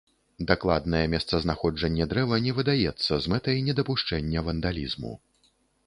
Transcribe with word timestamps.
Дакладнае 0.51 1.01
месцазнаходжанне 1.15 2.09
дрэва 2.15 2.41
не 2.47 2.55
выдаецца 2.63 3.13
з 3.27 3.35
мэтай 3.35 3.63
недапушчэння 3.71 4.39
вандалізму. 4.49 5.13